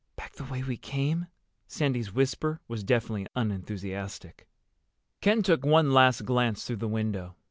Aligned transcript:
"Back 0.15 0.31
the 0.33 0.45
way 0.45 0.63
we 0.63 0.77
came?" 0.77 1.27
Sandy's 1.67 2.11
whisper 2.11 2.59
was 2.67 2.83
definitely 2.83 3.27
unenthusiastic. 3.35 4.47
Ken 5.21 5.43
took 5.43 5.63
one 5.63 5.93
last 5.93 6.25
glance 6.25 6.65
through 6.65 6.77
the 6.77 6.87
window. 6.87 7.35